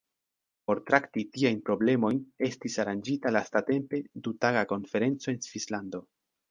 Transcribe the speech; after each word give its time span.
Por 0.69 0.79
trakti 0.87 1.25
tiajn 1.35 1.59
problemojn 1.67 2.23
estis 2.49 2.79
aranĝita 2.85 3.35
lastatempe 3.39 4.01
du-taga 4.29 4.69
konferenco 4.75 5.35
en 5.37 5.43
Svislando. 5.51 6.07